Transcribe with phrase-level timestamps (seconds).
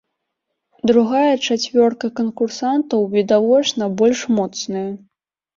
[0.91, 4.89] Другая чацвёрка канкурсантаў, відавочна, больш моцная.